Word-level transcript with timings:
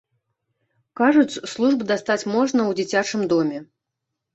Кажуць, 1.01 1.39
службу 1.53 1.83
дастаць 1.95 2.21
можна 2.35 2.61
ў 2.67 2.71
дзіцячым 2.83 3.21
доме. 3.33 3.67